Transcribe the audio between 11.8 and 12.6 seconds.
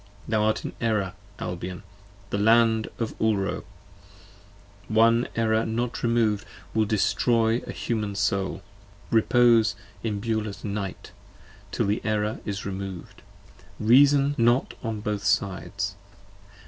the Error